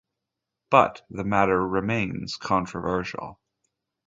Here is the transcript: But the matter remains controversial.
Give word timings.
But 0.71 1.03
the 1.11 1.23
matter 1.23 1.63
remains 1.67 2.35
controversial. 2.35 3.39